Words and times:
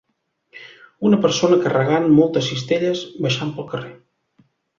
Una 1.09 1.19
persona 1.25 1.59
carregant 1.65 2.07
moltes 2.21 2.49
cistelles 2.53 3.05
baixant 3.27 3.53
pel 3.61 3.71
carrer. 3.75 3.95